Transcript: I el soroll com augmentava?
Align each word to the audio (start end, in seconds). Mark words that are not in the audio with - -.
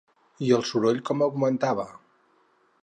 I 0.45 0.47
el 0.57 0.63
soroll 0.69 1.03
com 1.11 1.21
augmentava? 1.27 1.87